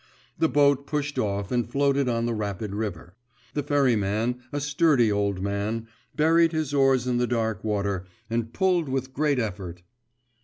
[0.39, 3.13] The boat pushed off and floated on the rapid river.
[3.53, 8.89] The ferryman, a sturdy old man, buried his oars in the dark water, and pulled
[8.89, 9.83] with great effort.